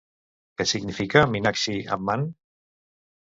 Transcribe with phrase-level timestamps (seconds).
[0.61, 2.23] Què significa Minakxi Amman?